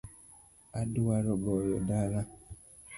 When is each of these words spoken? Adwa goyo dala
Adwa 0.79 1.17
goyo 1.43 1.77
dala 1.87 2.21